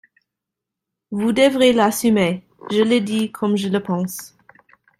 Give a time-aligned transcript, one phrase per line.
[1.11, 2.47] Vous devrez l’assumer!
[2.71, 4.35] Je le dis comme je le pense.